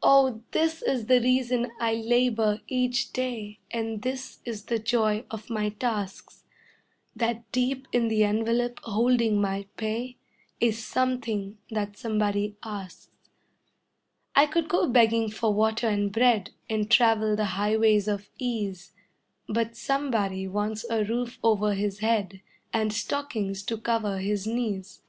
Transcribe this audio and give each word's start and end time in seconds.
Oh, 0.00 0.44
this 0.52 0.80
is 0.80 1.06
the 1.06 1.20
reason 1.20 1.72
I 1.80 1.94
labor 1.94 2.60
each 2.68 3.12
day 3.12 3.58
And 3.72 4.00
this 4.02 4.38
is 4.44 4.66
the 4.66 4.78
joy 4.78 5.24
of 5.28 5.50
my 5.50 5.70
tasks: 5.70 6.44
That 7.16 7.50
deep 7.50 7.88
in 7.90 8.06
the 8.06 8.22
envelope 8.22 8.78
holding 8.84 9.40
my 9.40 9.66
pay 9.76 10.18
Is 10.60 10.86
something 10.86 11.58
that 11.68 11.96
somebody 11.96 12.58
asks. 12.62 13.08
I 14.36 14.46
could 14.46 14.68
go 14.68 14.88
begging 14.88 15.30
for 15.30 15.52
water 15.52 15.88
and 15.88 16.12
bread 16.12 16.50
And 16.68 16.88
travel 16.88 17.34
the 17.34 17.46
highways 17.58 18.06
of 18.06 18.30
ease, 18.38 18.92
But 19.48 19.74
somebody 19.76 20.46
wants 20.46 20.84
a 20.88 21.02
roof 21.02 21.40
over 21.42 21.74
his 21.74 21.98
head 21.98 22.40
And 22.72 22.92
stockings 22.92 23.64
to 23.64 23.76
cover 23.78 24.18
his 24.18 24.46
knees. 24.46 25.02